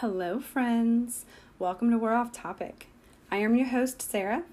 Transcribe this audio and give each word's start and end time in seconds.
Hello, 0.00 0.38
friends. 0.38 1.24
Welcome 1.58 1.90
to 1.90 1.98
We're 1.98 2.14
Off 2.14 2.30
Topic. 2.30 2.86
I 3.32 3.38
am 3.38 3.56
your 3.56 3.66
host, 3.66 4.00
Sarah. 4.00 4.44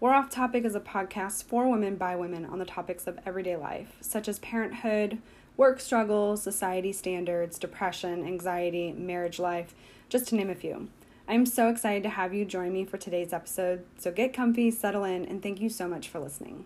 We're 0.00 0.14
Off 0.14 0.30
Topic 0.30 0.64
is 0.64 0.74
a 0.74 0.80
podcast 0.80 1.44
for 1.44 1.68
women 1.68 1.96
by 1.96 2.16
women 2.16 2.46
on 2.46 2.58
the 2.58 2.64
topics 2.64 3.06
of 3.06 3.18
everyday 3.26 3.56
life, 3.56 3.98
such 4.00 4.26
as 4.26 4.38
parenthood, 4.38 5.18
work 5.54 5.80
struggles, 5.80 6.42
society 6.42 6.92
standards, 6.92 7.58
depression, 7.58 8.26
anxiety, 8.26 8.90
marriage 8.92 9.38
life, 9.38 9.74
just 10.08 10.28
to 10.28 10.34
name 10.34 10.48
a 10.48 10.54
few. 10.54 10.88
I'm 11.28 11.44
so 11.44 11.68
excited 11.68 12.02
to 12.04 12.08
have 12.08 12.32
you 12.32 12.46
join 12.46 12.72
me 12.72 12.86
for 12.86 12.96
today's 12.96 13.34
episode, 13.34 13.84
so 13.98 14.10
get 14.10 14.32
comfy, 14.32 14.70
settle 14.70 15.04
in, 15.04 15.26
and 15.26 15.42
thank 15.42 15.60
you 15.60 15.68
so 15.68 15.86
much 15.86 16.08
for 16.08 16.20
listening. 16.20 16.64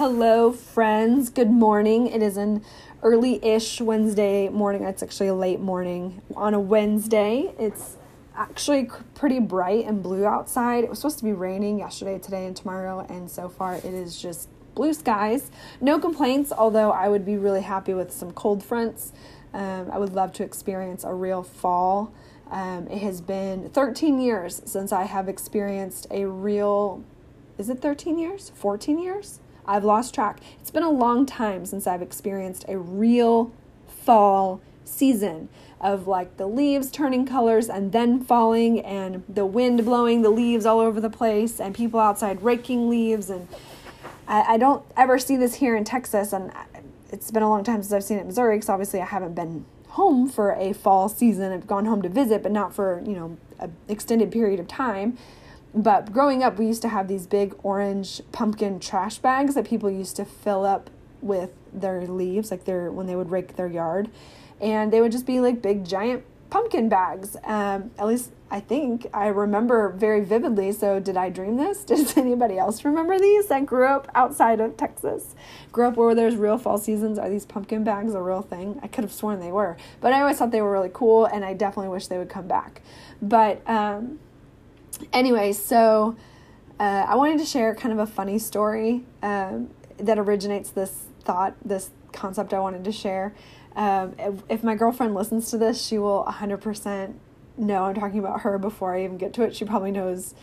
Hello, 0.00 0.50
friends. 0.50 1.28
Good 1.28 1.50
morning. 1.50 2.06
It 2.06 2.22
is 2.22 2.38
an 2.38 2.64
early 3.02 3.38
ish 3.44 3.82
Wednesday 3.82 4.48
morning. 4.48 4.84
It's 4.84 5.02
actually 5.02 5.28
a 5.28 5.34
late 5.34 5.60
morning 5.60 6.22
on 6.34 6.54
a 6.54 6.58
Wednesday. 6.58 7.52
It's 7.58 7.98
actually 8.34 8.88
pretty 9.14 9.40
bright 9.40 9.84
and 9.84 10.02
blue 10.02 10.24
outside. 10.24 10.84
It 10.84 10.88
was 10.88 11.00
supposed 11.00 11.18
to 11.18 11.24
be 11.24 11.34
raining 11.34 11.80
yesterday, 11.80 12.18
today, 12.18 12.46
and 12.46 12.56
tomorrow, 12.56 13.04
and 13.10 13.30
so 13.30 13.50
far 13.50 13.74
it 13.74 13.84
is 13.84 14.18
just 14.18 14.48
blue 14.74 14.94
skies. 14.94 15.50
No 15.82 15.98
complaints, 15.98 16.50
although 16.50 16.92
I 16.92 17.10
would 17.10 17.26
be 17.26 17.36
really 17.36 17.60
happy 17.60 17.92
with 17.92 18.10
some 18.10 18.32
cold 18.32 18.64
fronts. 18.64 19.12
Um, 19.52 19.90
I 19.92 19.98
would 19.98 20.14
love 20.14 20.32
to 20.32 20.42
experience 20.42 21.04
a 21.04 21.12
real 21.12 21.42
fall. 21.42 22.10
Um, 22.50 22.88
it 22.88 23.02
has 23.02 23.20
been 23.20 23.68
13 23.68 24.18
years 24.18 24.62
since 24.64 24.92
I 24.92 25.02
have 25.02 25.28
experienced 25.28 26.06
a 26.10 26.24
real, 26.24 27.04
is 27.58 27.68
it 27.68 27.82
13 27.82 28.18
years? 28.18 28.50
14 28.54 28.98
years? 28.98 29.40
I've 29.70 29.84
lost 29.84 30.12
track. 30.12 30.40
It's 30.60 30.72
been 30.72 30.82
a 30.82 30.90
long 30.90 31.26
time 31.26 31.64
since 31.64 31.86
I've 31.86 32.02
experienced 32.02 32.64
a 32.66 32.76
real 32.76 33.52
fall 33.86 34.60
season 34.84 35.48
of 35.80 36.08
like 36.08 36.36
the 36.36 36.46
leaves 36.46 36.90
turning 36.90 37.24
colors 37.24 37.68
and 37.68 37.92
then 37.92 38.22
falling 38.22 38.80
and 38.80 39.22
the 39.28 39.46
wind 39.46 39.84
blowing 39.84 40.22
the 40.22 40.30
leaves 40.30 40.66
all 40.66 40.80
over 40.80 41.00
the 41.00 41.08
place 41.08 41.60
and 41.60 41.74
people 41.74 42.00
outside 42.00 42.42
raking 42.42 42.90
leaves 42.90 43.30
and 43.30 43.46
I, 44.26 44.54
I 44.54 44.58
don't 44.58 44.84
ever 44.96 45.18
see 45.18 45.36
this 45.36 45.54
here 45.54 45.76
in 45.76 45.84
Texas 45.84 46.32
and 46.32 46.52
it's 47.10 47.30
been 47.30 47.44
a 47.44 47.48
long 47.48 47.62
time 47.62 47.82
since 47.82 47.92
I've 47.92 48.04
seen 48.04 48.18
it 48.18 48.22
in 48.22 48.26
Missouri 48.26 48.56
because 48.56 48.68
obviously 48.68 49.00
I 49.00 49.06
haven't 49.06 49.34
been 49.34 49.64
home 49.90 50.28
for 50.28 50.52
a 50.52 50.72
fall 50.72 51.08
season. 51.08 51.52
I've 51.52 51.66
gone 51.66 51.84
home 51.84 52.02
to 52.02 52.08
visit, 52.08 52.42
but 52.42 52.52
not 52.52 52.74
for, 52.74 53.02
you 53.06 53.14
know, 53.14 53.36
an 53.58 53.74
extended 53.88 54.32
period 54.32 54.58
of 54.58 54.68
time 54.68 55.16
but 55.74 56.12
growing 56.12 56.42
up, 56.42 56.58
we 56.58 56.66
used 56.66 56.82
to 56.82 56.88
have 56.88 57.08
these 57.08 57.26
big 57.26 57.54
orange 57.62 58.20
pumpkin 58.32 58.80
trash 58.80 59.18
bags 59.18 59.54
that 59.54 59.66
people 59.66 59.90
used 59.90 60.16
to 60.16 60.24
fill 60.24 60.64
up 60.64 60.90
with 61.20 61.50
their 61.72 62.06
leaves, 62.06 62.50
like 62.50 62.64
their 62.64 62.90
when 62.90 63.06
they 63.06 63.16
would 63.16 63.30
rake 63.30 63.56
their 63.56 63.68
yard, 63.68 64.10
and 64.60 64.92
they 64.92 65.00
would 65.00 65.12
just 65.12 65.26
be 65.26 65.40
like 65.40 65.62
big 65.62 65.84
giant 65.84 66.24
pumpkin 66.50 66.88
bags. 66.88 67.36
Um, 67.44 67.92
at 67.98 68.06
least 68.06 68.32
I 68.50 68.58
think 68.58 69.06
I 69.14 69.28
remember 69.28 69.90
very 69.90 70.22
vividly. 70.24 70.72
So 70.72 70.98
did 70.98 71.16
I 71.16 71.30
dream 71.30 71.56
this? 71.56 71.84
Does 71.84 72.16
anybody 72.16 72.58
else 72.58 72.84
remember 72.84 73.18
these 73.18 73.46
that 73.46 73.64
grew 73.64 73.86
up 73.86 74.10
outside 74.14 74.60
of 74.60 74.76
Texas? 74.76 75.36
Grew 75.70 75.86
up 75.86 75.96
where 75.96 76.14
there's 76.14 76.36
real 76.36 76.58
fall 76.58 76.78
seasons. 76.78 77.18
Are 77.18 77.30
these 77.30 77.46
pumpkin 77.46 77.84
bags 77.84 78.14
a 78.14 78.20
real 78.20 78.42
thing? 78.42 78.80
I 78.82 78.88
could 78.88 79.04
have 79.04 79.12
sworn 79.12 79.38
they 79.38 79.52
were, 79.52 79.76
but 80.00 80.12
I 80.12 80.20
always 80.20 80.38
thought 80.38 80.50
they 80.50 80.62
were 80.62 80.72
really 80.72 80.90
cool, 80.92 81.26
and 81.26 81.44
I 81.44 81.54
definitely 81.54 81.90
wish 81.90 82.08
they 82.08 82.18
would 82.18 82.28
come 82.28 82.48
back. 82.48 82.82
But 83.22 83.62
um, 83.68 84.18
anyway, 85.12 85.52
so 85.52 86.16
uh, 86.78 87.06
I 87.08 87.16
wanted 87.16 87.38
to 87.40 87.44
share 87.44 87.74
kind 87.74 87.92
of 87.92 87.98
a 87.98 88.06
funny 88.06 88.38
story 88.38 89.04
um, 89.22 89.70
that 89.98 90.18
originates 90.18 90.70
this 90.70 91.06
thought, 91.22 91.54
this 91.64 91.90
concept 92.12 92.54
I 92.54 92.60
wanted 92.60 92.84
to 92.84 92.92
share. 92.92 93.34
Um, 93.76 94.14
if, 94.18 94.34
if, 94.48 94.64
my 94.64 94.74
girlfriend 94.74 95.14
listens 95.14 95.50
to 95.50 95.58
this, 95.58 95.84
she 95.84 95.98
will 95.98 96.24
100% 96.24 97.14
know 97.56 97.84
I'm 97.84 97.94
talking 97.94 98.18
about 98.18 98.40
her 98.40 98.58
before 98.58 98.96
I 98.96 99.04
even 99.04 99.16
get 99.16 99.32
to 99.34 99.42
it. 99.42 99.54
She 99.54 99.64
probably 99.64 99.92
knows 99.92 100.34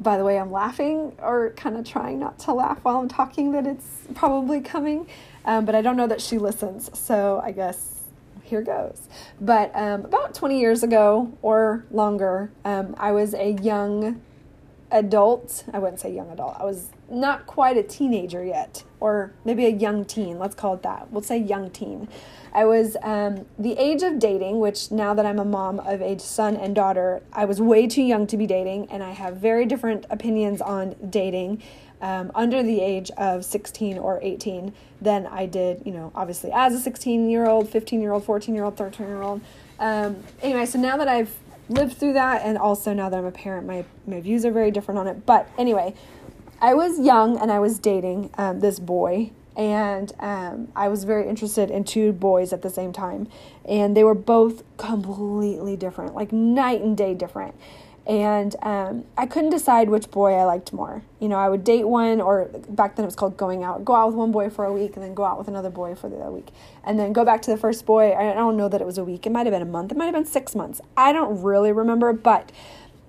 by 0.00 0.18
the 0.18 0.24
way 0.24 0.38
I'm 0.38 0.50
laughing 0.50 1.12
or 1.18 1.50
kind 1.56 1.76
of 1.76 1.84
trying 1.84 2.18
not 2.18 2.38
to 2.40 2.52
laugh 2.52 2.78
while 2.82 2.98
I'm 2.98 3.08
talking 3.08 3.52
that 3.52 3.66
it's 3.66 4.06
probably 4.14 4.60
coming. 4.60 5.06
Um, 5.44 5.64
but 5.64 5.74
I 5.74 5.82
don't 5.82 5.96
know 5.96 6.06
that 6.06 6.20
she 6.20 6.38
listens. 6.38 6.96
So 6.98 7.40
I 7.44 7.52
guess 7.52 7.93
here 8.44 8.62
goes. 8.62 9.08
But 9.40 9.74
um, 9.74 10.04
about 10.04 10.34
20 10.34 10.60
years 10.60 10.82
ago 10.82 11.36
or 11.42 11.84
longer, 11.90 12.52
um, 12.64 12.94
I 12.98 13.12
was 13.12 13.34
a 13.34 13.52
young 13.52 14.22
adult. 14.90 15.64
I 15.72 15.78
wouldn't 15.78 16.00
say 16.00 16.12
young 16.12 16.30
adult. 16.30 16.56
I 16.58 16.64
was 16.64 16.90
not 17.10 17.46
quite 17.46 17.76
a 17.76 17.82
teenager 17.82 18.44
yet, 18.44 18.84
or 19.00 19.32
maybe 19.44 19.66
a 19.66 19.70
young 19.70 20.04
teen. 20.04 20.38
Let's 20.38 20.54
call 20.54 20.74
it 20.74 20.82
that. 20.82 21.10
We'll 21.10 21.22
say 21.22 21.38
young 21.38 21.70
teen. 21.70 22.08
I 22.52 22.64
was 22.64 22.96
um, 23.02 23.46
the 23.58 23.72
age 23.72 24.02
of 24.02 24.20
dating, 24.20 24.60
which 24.60 24.92
now 24.92 25.12
that 25.14 25.26
I'm 25.26 25.40
a 25.40 25.44
mom 25.44 25.80
of 25.80 26.00
a 26.00 26.18
son 26.18 26.56
and 26.56 26.74
daughter, 26.74 27.22
I 27.32 27.44
was 27.44 27.60
way 27.60 27.88
too 27.88 28.02
young 28.02 28.26
to 28.28 28.36
be 28.36 28.46
dating, 28.46 28.90
and 28.90 29.02
I 29.02 29.10
have 29.10 29.36
very 29.38 29.66
different 29.66 30.06
opinions 30.08 30.62
on 30.62 30.94
dating 31.10 31.60
um, 32.04 32.30
under 32.34 32.62
the 32.62 32.82
age 32.82 33.10
of 33.16 33.46
16 33.46 33.96
or 33.96 34.20
18 34.22 34.74
than 35.00 35.26
I 35.26 35.46
did, 35.46 35.80
you 35.86 35.92
know, 35.92 36.12
obviously 36.14 36.50
as 36.52 36.74
a 36.74 36.78
16 36.78 37.30
year 37.30 37.46
old, 37.46 37.70
15 37.70 38.02
year 38.02 38.12
old, 38.12 38.24
14 38.24 38.54
year 38.54 38.64
old, 38.64 38.76
13 38.76 39.06
year 39.06 39.22
old. 39.22 39.40
Um, 39.78 40.22
anyway, 40.42 40.66
so 40.66 40.78
now 40.78 40.98
that 40.98 41.08
I've 41.08 41.34
lived 41.70 41.96
through 41.96 42.12
that, 42.12 42.42
and 42.44 42.58
also 42.58 42.92
now 42.92 43.08
that 43.08 43.16
I'm 43.16 43.24
a 43.24 43.30
parent, 43.30 43.66
my, 43.66 43.86
my 44.06 44.20
views 44.20 44.44
are 44.44 44.50
very 44.50 44.70
different 44.70 44.98
on 44.98 45.06
it. 45.06 45.24
But 45.24 45.48
anyway, 45.56 45.94
I 46.60 46.74
was 46.74 47.00
young 47.00 47.38
and 47.38 47.50
I 47.50 47.58
was 47.58 47.78
dating 47.78 48.28
um, 48.36 48.60
this 48.60 48.78
boy, 48.78 49.30
and 49.56 50.12
um, 50.20 50.68
I 50.76 50.88
was 50.88 51.04
very 51.04 51.26
interested 51.26 51.70
in 51.70 51.84
two 51.84 52.12
boys 52.12 52.52
at 52.52 52.60
the 52.60 52.70
same 52.70 52.92
time, 52.92 53.28
and 53.64 53.96
they 53.96 54.04
were 54.04 54.14
both 54.14 54.62
completely 54.76 55.74
different, 55.74 56.14
like 56.14 56.32
night 56.32 56.82
and 56.82 56.98
day 56.98 57.14
different 57.14 57.54
and 58.06 58.54
um, 58.62 59.04
I 59.16 59.26
couldn't 59.26 59.50
decide 59.50 59.88
which 59.88 60.10
boy 60.10 60.34
I 60.34 60.44
liked 60.44 60.72
more. 60.72 61.02
You 61.20 61.28
know, 61.28 61.36
I 61.36 61.48
would 61.48 61.64
date 61.64 61.88
one, 61.88 62.20
or 62.20 62.50
back 62.68 62.96
then 62.96 63.04
it 63.04 63.06
was 63.06 63.16
called 63.16 63.36
going 63.36 63.62
out. 63.62 63.84
Go 63.84 63.94
out 63.94 64.08
with 64.08 64.16
one 64.16 64.30
boy 64.30 64.50
for 64.50 64.64
a 64.64 64.72
week, 64.72 64.94
and 64.94 65.02
then 65.02 65.14
go 65.14 65.24
out 65.24 65.38
with 65.38 65.48
another 65.48 65.70
boy 65.70 65.94
for 65.94 66.08
the 66.10 66.16
other 66.16 66.30
week, 66.30 66.48
and 66.84 66.98
then 66.98 67.12
go 67.12 67.24
back 67.24 67.40
to 67.42 67.50
the 67.50 67.56
first 67.56 67.86
boy. 67.86 68.14
I 68.14 68.34
don't 68.34 68.56
know 68.56 68.68
that 68.68 68.80
it 68.80 68.86
was 68.86 68.98
a 68.98 69.04
week. 69.04 69.26
It 69.26 69.32
might 69.32 69.46
have 69.46 69.54
been 69.54 69.62
a 69.62 69.66
month. 69.66 69.92
It 69.92 69.96
might 69.96 70.06
have 70.06 70.14
been 70.14 70.26
six 70.26 70.54
months. 70.54 70.80
I 70.96 71.12
don't 71.12 71.42
really 71.42 71.72
remember, 71.72 72.12
but 72.12 72.52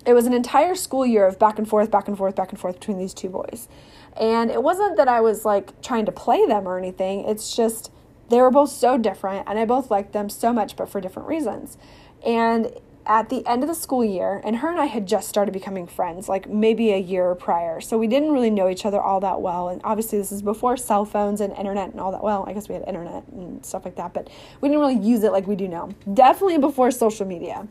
it 0.06 0.14
was 0.14 0.26
an 0.28 0.34
entire 0.34 0.76
school 0.76 1.06
year 1.06 1.26
of 1.26 1.40
back 1.40 1.58
and 1.58 1.68
forth, 1.68 1.92
back 1.92 2.08
and 2.08 2.18
forth, 2.18 2.36
back 2.36 2.52
and 2.52 2.60
forth 2.60 2.80
between 2.80 2.98
these 2.98 3.14
two 3.14 3.30
boys. 3.30 3.68
And 4.16 4.50
it 4.50 4.64
wasn't 4.64 4.96
that 4.98 5.10
I 5.10 5.20
was 5.20 5.44
like 5.44 5.82
trying 5.82 6.06
to 6.06 6.12
play 6.12 6.46
them 6.46 6.68
or 6.68 6.78
anything. 6.78 7.26
It's 7.28 7.54
just 7.54 7.92
they 8.30 8.40
were 8.40 8.52
both 8.52 8.70
so 8.72 8.98
different, 8.98 9.48
and 9.48 9.60
I 9.60 9.66
both 9.66 9.92
liked 9.92 10.14
them 10.14 10.30
so 10.30 10.54
much, 10.54 10.76
but 10.76 10.90
for 10.90 11.02
different 11.02 11.28
reasons. 11.28 11.78
And 12.26 12.72
at 13.08 13.30
the 13.30 13.46
end 13.46 13.64
of 13.64 13.70
the 13.70 13.76
school 13.76 14.04
year, 14.04 14.42
and 14.44 14.58
her 14.58 14.70
and 14.70 14.80
I 14.80 14.86
had 14.86 15.08
just 15.08 15.30
started 15.30 15.52
becoming 15.52 15.86
friends, 15.86 16.28
like 16.28 16.50
maybe 16.50 16.92
a 16.92 16.98
year 16.98 17.36
prior. 17.36 17.80
So 17.80 17.98
we 17.98 18.08
didn't 18.08 18.32
really 18.32 18.50
know 18.50 18.68
each 18.68 18.86
other 18.86 19.00
all 19.00 19.20
that 19.20 19.42
well. 19.42 19.70
And 19.70 19.82
obviously, 19.84 20.18
this 20.18 20.32
is 20.32 20.42
before 20.42 20.78
cell 20.78 21.06
phones 21.06 21.42
and 21.42 21.56
internet 21.58 21.92
and 21.92 22.00
all 22.00 22.12
that. 22.12 22.24
Well, 22.24 22.46
I 22.48 22.54
guess 22.54 22.68
we 22.68 22.76
had 22.76 22.84
internet 22.88 23.28
and 23.28 23.66
stuff 23.66 23.86
like 23.86 23.96
that, 23.96 24.14
but 24.14 24.30
we 24.62 24.70
didn't 24.70 24.82
really 24.82 25.00
use 25.00 25.24
it 25.24 25.32
like 25.32 25.48
we 25.48 25.56
do 25.56 25.68
now. 25.68 25.90
Definitely 26.14 26.58
before 26.58 26.92
social 26.92 27.26
media. 27.26 27.68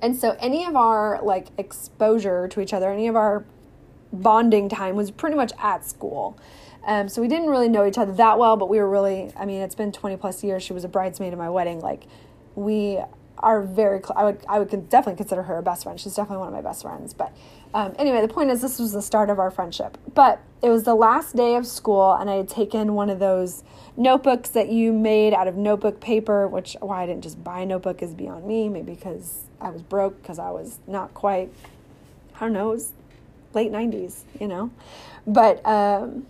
And 0.00 0.16
so, 0.16 0.36
any 0.40 0.64
of 0.64 0.76
our 0.76 1.20
like 1.22 1.48
exposure 1.58 2.48
to 2.48 2.60
each 2.60 2.72
other, 2.72 2.90
any 2.90 3.08
of 3.08 3.16
our 3.16 3.44
bonding 4.12 4.68
time 4.68 4.96
was 4.96 5.10
pretty 5.10 5.36
much 5.36 5.52
at 5.58 5.84
school. 5.84 6.38
Um, 6.86 7.08
so 7.08 7.20
we 7.20 7.26
didn't 7.26 7.48
really 7.48 7.68
know 7.68 7.84
each 7.84 7.98
other 7.98 8.12
that 8.12 8.38
well, 8.38 8.56
but 8.56 8.68
we 8.68 8.78
were 8.78 8.88
really, 8.88 9.32
I 9.36 9.44
mean, 9.44 9.60
it's 9.60 9.74
been 9.74 9.90
20 9.90 10.16
plus 10.18 10.44
years. 10.44 10.62
She 10.62 10.72
was 10.72 10.84
a 10.84 10.88
bridesmaid 10.88 11.32
at 11.32 11.38
my 11.38 11.50
wedding. 11.50 11.80
Like, 11.80 12.04
we 12.54 13.00
are 13.38 13.62
very 13.62 14.00
I 14.14 14.24
would 14.24 14.44
I 14.48 14.58
would 14.58 14.70
definitely 14.88 15.16
consider 15.16 15.42
her 15.44 15.58
a 15.58 15.62
best 15.62 15.84
friend. 15.84 15.98
She's 16.00 16.14
definitely 16.14 16.38
one 16.38 16.48
of 16.48 16.54
my 16.54 16.62
best 16.62 16.82
friends. 16.82 17.14
But 17.14 17.32
um, 17.74 17.94
anyway, 17.98 18.20
the 18.20 18.32
point 18.32 18.50
is 18.50 18.62
this 18.62 18.78
was 18.78 18.92
the 18.92 19.02
start 19.02 19.30
of 19.30 19.38
our 19.38 19.50
friendship. 19.50 19.98
But 20.14 20.40
it 20.62 20.70
was 20.70 20.84
the 20.84 20.94
last 20.94 21.36
day 21.36 21.56
of 21.56 21.66
school, 21.66 22.14
and 22.14 22.30
I 22.30 22.36
had 22.36 22.48
taken 22.48 22.94
one 22.94 23.10
of 23.10 23.18
those 23.18 23.62
notebooks 23.96 24.50
that 24.50 24.68
you 24.70 24.92
made 24.92 25.34
out 25.34 25.48
of 25.48 25.56
notebook 25.56 26.00
paper. 26.00 26.46
Which 26.48 26.76
why 26.80 27.02
I 27.02 27.06
didn't 27.06 27.22
just 27.22 27.42
buy 27.42 27.60
a 27.60 27.66
notebook 27.66 28.02
is 28.02 28.14
beyond 28.14 28.46
me. 28.46 28.68
Maybe 28.68 28.94
because 28.94 29.42
I 29.60 29.70
was 29.70 29.82
broke 29.82 30.20
because 30.22 30.38
I 30.38 30.50
was 30.50 30.78
not 30.86 31.12
quite 31.14 31.50
I 32.36 32.40
don't 32.40 32.52
know. 32.52 32.70
It 32.70 32.74
was 32.74 32.92
late 33.54 33.72
'90s, 33.72 34.22
you 34.40 34.48
know. 34.48 34.70
But 35.26 35.64
um, 35.66 36.26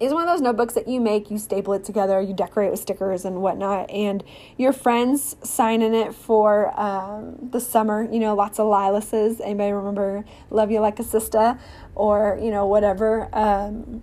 is 0.00 0.14
one 0.14 0.22
of 0.22 0.28
those 0.28 0.40
notebooks 0.40 0.74
that 0.74 0.88
you 0.88 1.00
make, 1.00 1.30
you 1.30 1.38
staple 1.38 1.74
it 1.74 1.84
together, 1.84 2.20
you 2.20 2.34
decorate 2.34 2.70
with 2.70 2.80
stickers 2.80 3.24
and 3.24 3.42
whatnot, 3.42 3.90
and 3.90 4.24
your 4.56 4.72
friends 4.72 5.36
sign 5.42 5.82
in 5.82 5.94
it 5.94 6.14
for 6.14 6.78
um, 6.80 7.36
the 7.50 7.60
summer. 7.60 8.08
You 8.10 8.18
know, 8.18 8.34
lots 8.34 8.58
of 8.58 8.66
Lilases. 8.66 9.40
Anybody 9.40 9.72
remember 9.72 10.24
"Love 10.48 10.70
You 10.70 10.80
Like 10.80 10.98
a 10.98 11.04
Sister" 11.04 11.58
or 11.94 12.38
you 12.42 12.50
know 12.50 12.66
whatever? 12.66 13.28
Um, 13.32 14.02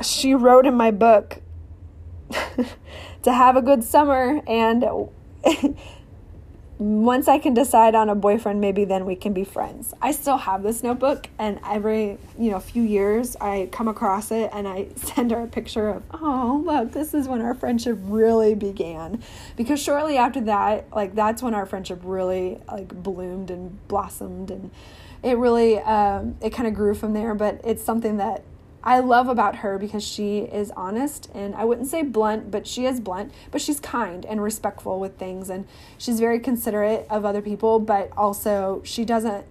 she 0.00 0.34
wrote 0.34 0.66
in 0.66 0.74
my 0.74 0.90
book 0.90 1.42
to 3.22 3.32
have 3.32 3.56
a 3.56 3.62
good 3.62 3.84
summer 3.84 4.42
and. 4.46 4.84
once 6.82 7.28
I 7.28 7.38
can 7.38 7.54
decide 7.54 7.94
on 7.94 8.08
a 8.08 8.14
boyfriend, 8.16 8.60
maybe 8.60 8.84
then 8.84 9.06
we 9.06 9.14
can 9.14 9.32
be 9.32 9.44
friends. 9.44 9.94
I 10.02 10.10
still 10.10 10.36
have 10.36 10.64
this 10.64 10.82
notebook, 10.82 11.28
and 11.38 11.60
every 11.64 12.18
you 12.36 12.50
know 12.50 12.58
few 12.58 12.82
years 12.82 13.36
I 13.40 13.68
come 13.70 13.86
across 13.86 14.32
it 14.32 14.50
and 14.52 14.66
I 14.66 14.88
send 14.96 15.30
her 15.30 15.42
a 15.42 15.46
picture 15.46 15.90
of, 15.90 16.02
oh 16.12 16.60
look, 16.66 16.90
this 16.90 17.14
is 17.14 17.28
when 17.28 17.40
our 17.40 17.54
friendship 17.54 17.98
really 18.02 18.56
began, 18.56 19.22
because 19.56 19.80
shortly 19.80 20.16
after 20.16 20.40
that, 20.42 20.92
like 20.92 21.14
that's 21.14 21.40
when 21.40 21.54
our 21.54 21.66
friendship 21.66 22.00
really 22.02 22.58
like 22.66 22.88
bloomed 22.88 23.52
and 23.52 23.86
blossomed, 23.86 24.50
and 24.50 24.72
it 25.22 25.38
really 25.38 25.78
um, 25.78 26.36
it 26.40 26.50
kind 26.50 26.66
of 26.66 26.74
grew 26.74 26.96
from 26.96 27.12
there. 27.12 27.34
But 27.34 27.60
it's 27.62 27.84
something 27.84 28.16
that 28.16 28.42
I 28.84 28.98
love 28.98 29.28
about 29.28 29.56
her 29.56 29.78
because 29.78 30.02
she 30.02 30.40
is 30.40 30.72
honest 30.72 31.30
and 31.34 31.54
I 31.54 31.64
wouldn't 31.64 31.88
say 31.88 32.02
blunt, 32.02 32.50
but 32.50 32.66
she 32.66 32.84
is 32.84 33.00
blunt, 33.00 33.32
but 33.50 33.60
she's 33.60 33.78
kind 33.78 34.24
and 34.26 34.42
respectful 34.42 34.98
with 34.98 35.18
things 35.18 35.50
and 35.50 35.66
she's 35.98 36.18
very 36.18 36.40
considerate 36.40 37.06
of 37.08 37.24
other 37.24 37.40
people, 37.40 37.78
but 37.78 38.10
also 38.16 38.82
she 38.84 39.04
doesn't 39.04 39.46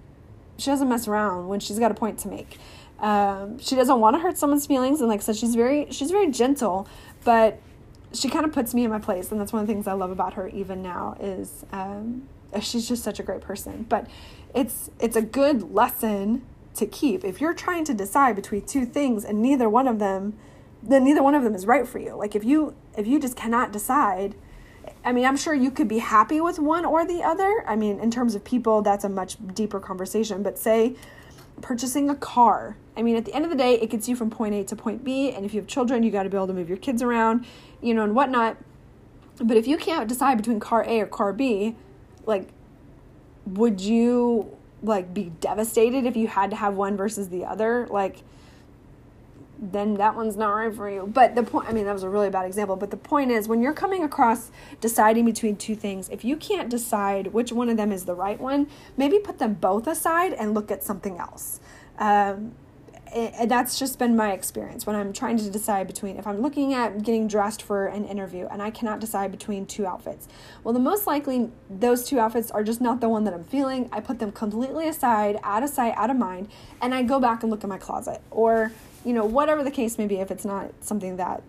she 0.57 0.69
doesn't 0.69 0.89
mess 0.89 1.07
around 1.07 1.47
when 1.47 1.59
she's 1.59 1.79
got 1.79 1.91
a 1.91 1.93
point 1.95 2.19
to 2.19 2.27
make. 2.27 2.57
Um, 2.99 3.57
she 3.57 3.75
doesn't 3.75 3.99
want 3.99 4.15
to 4.15 4.19
hurt 4.19 4.37
someone's 4.37 4.67
feelings 4.67 4.99
and 4.99 5.09
like 5.09 5.21
I 5.21 5.23
said 5.23 5.37
she's 5.37 5.55
very 5.55 5.89
she's 5.91 6.11
very 6.11 6.29
gentle, 6.29 6.87
but 7.23 7.59
she 8.13 8.29
kind 8.29 8.45
of 8.45 8.51
puts 8.51 8.73
me 8.73 8.83
in 8.83 8.91
my 8.91 8.99
place 8.99 9.31
and 9.31 9.39
that's 9.39 9.53
one 9.53 9.61
of 9.61 9.67
the 9.67 9.73
things 9.73 9.87
I 9.87 9.93
love 9.93 10.11
about 10.11 10.33
her 10.33 10.49
even 10.49 10.83
now 10.83 11.15
is 11.21 11.65
um, 11.71 12.27
she's 12.59 12.85
just 12.85 13.01
such 13.01 13.19
a 13.19 13.23
great 13.23 13.41
person. 13.41 13.85
But 13.87 14.07
it's 14.53 14.91
it's 14.99 15.15
a 15.15 15.21
good 15.21 15.73
lesson 15.73 16.43
to 16.75 16.85
keep. 16.85 17.23
If 17.23 17.41
you're 17.41 17.53
trying 17.53 17.85
to 17.85 17.93
decide 17.93 18.35
between 18.35 18.65
two 18.65 18.85
things 18.85 19.25
and 19.25 19.41
neither 19.41 19.69
one 19.69 19.87
of 19.87 19.99
them, 19.99 20.37
then 20.81 21.03
neither 21.03 21.21
one 21.21 21.35
of 21.35 21.43
them 21.43 21.53
is 21.53 21.65
right 21.65 21.87
for 21.87 21.99
you. 21.99 22.15
Like 22.15 22.35
if 22.35 22.43
you 22.43 22.75
if 22.97 23.07
you 23.07 23.19
just 23.19 23.35
cannot 23.35 23.71
decide, 23.71 24.35
I 25.03 25.11
mean, 25.11 25.25
I'm 25.25 25.37
sure 25.37 25.53
you 25.53 25.71
could 25.71 25.87
be 25.87 25.99
happy 25.99 26.41
with 26.41 26.59
one 26.59 26.85
or 26.85 27.05
the 27.05 27.23
other. 27.23 27.63
I 27.67 27.75
mean, 27.75 27.99
in 27.99 28.09
terms 28.09 28.35
of 28.35 28.43
people, 28.43 28.81
that's 28.81 29.03
a 29.03 29.09
much 29.09 29.37
deeper 29.53 29.79
conversation. 29.79 30.43
But 30.43 30.57
say 30.57 30.95
purchasing 31.61 32.09
a 32.09 32.15
car. 32.15 32.75
I 32.97 33.03
mean, 33.03 33.15
at 33.15 33.25
the 33.25 33.33
end 33.33 33.45
of 33.45 33.51
the 33.51 33.57
day, 33.57 33.75
it 33.75 33.89
gets 33.89 34.09
you 34.09 34.15
from 34.15 34.29
point 34.29 34.55
A 34.55 34.63
to 34.65 34.75
point 34.75 35.03
B. 35.03 35.31
And 35.31 35.45
if 35.45 35.53
you 35.53 35.61
have 35.61 35.67
children, 35.67 36.03
you 36.03 36.11
got 36.11 36.23
to 36.23 36.29
be 36.29 36.37
able 36.37 36.47
to 36.47 36.53
move 36.53 36.69
your 36.69 36.77
kids 36.77 37.01
around, 37.01 37.45
you 37.81 37.93
know, 37.93 38.03
and 38.03 38.15
whatnot. 38.15 38.57
But 39.37 39.57
if 39.57 39.67
you 39.67 39.77
can't 39.77 40.07
decide 40.07 40.37
between 40.37 40.59
car 40.59 40.83
A 40.87 41.01
or 41.01 41.05
car 41.05 41.33
B, 41.33 41.75
like, 42.25 42.49
would 43.45 43.81
you 43.81 44.57
like 44.83 45.13
be 45.13 45.31
devastated 45.39 46.05
if 46.05 46.15
you 46.15 46.27
had 46.27 46.49
to 46.49 46.55
have 46.55 46.75
one 46.75 46.97
versus 46.97 47.29
the 47.29 47.45
other 47.45 47.87
like 47.89 48.23
then 49.63 49.93
that 49.93 50.15
one's 50.15 50.35
not 50.35 50.49
right 50.49 50.73
for 50.73 50.89
you. 50.89 51.05
But 51.05 51.35
the 51.35 51.43
point 51.43 51.69
i 51.69 51.73
mean 51.73 51.85
that 51.85 51.93
was 51.93 52.03
a 52.03 52.09
really 52.09 52.29
bad 52.29 52.45
example 52.45 52.75
but 52.75 52.89
the 52.91 52.97
point 52.97 53.31
is 53.31 53.47
when 53.47 53.61
you're 53.61 53.73
coming 53.73 54.03
across 54.03 54.51
deciding 54.79 55.25
between 55.25 55.55
two 55.55 55.75
things 55.75 56.09
if 56.09 56.25
you 56.25 56.35
can't 56.35 56.69
decide 56.69 57.27
which 57.27 57.51
one 57.51 57.69
of 57.69 57.77
them 57.77 57.91
is 57.91 58.05
the 58.05 58.15
right 58.15 58.39
one 58.39 58.67
maybe 58.97 59.19
put 59.19 59.37
them 59.39 59.53
both 59.53 59.87
aside 59.87 60.33
and 60.33 60.53
look 60.53 60.71
at 60.71 60.83
something 60.83 61.17
else. 61.17 61.59
Um, 61.99 62.53
and 63.13 63.51
that's 63.51 63.77
just 63.77 63.99
been 63.99 64.15
my 64.15 64.31
experience 64.31 64.85
when 64.85 64.95
I'm 64.95 65.11
trying 65.11 65.37
to 65.37 65.49
decide 65.49 65.87
between 65.87 66.17
if 66.17 66.25
I'm 66.25 66.41
looking 66.41 66.73
at 66.73 67.03
getting 67.03 67.27
dressed 67.27 67.61
for 67.61 67.87
an 67.87 68.05
interview 68.05 68.47
and 68.49 68.61
I 68.61 68.71
cannot 68.71 68.99
decide 68.99 69.31
between 69.31 69.65
two 69.65 69.85
outfits. 69.85 70.27
Well, 70.63 70.73
the 70.73 70.79
most 70.79 71.07
likely 71.07 71.51
those 71.69 72.05
two 72.05 72.19
outfits 72.19 72.51
are 72.51 72.63
just 72.63 72.79
not 72.79 73.01
the 73.01 73.09
one 73.09 73.23
that 73.25 73.33
I'm 73.33 73.43
feeling. 73.43 73.89
I 73.91 73.99
put 73.99 74.19
them 74.19 74.31
completely 74.31 74.87
aside, 74.87 75.39
out 75.43 75.63
of 75.63 75.69
sight, 75.69 75.93
out 75.97 76.09
of 76.09 76.17
mind, 76.17 76.49
and 76.81 76.95
I 76.95 77.03
go 77.03 77.19
back 77.19 77.43
and 77.43 77.51
look 77.51 77.63
in 77.63 77.69
my 77.69 77.77
closet 77.77 78.21
or, 78.31 78.71
you 79.03 79.13
know, 79.13 79.25
whatever 79.25 79.63
the 79.63 79.71
case 79.71 79.97
may 79.97 80.07
be 80.07 80.17
if 80.17 80.31
it's 80.31 80.45
not 80.45 80.71
something 80.81 81.17
that 81.17 81.43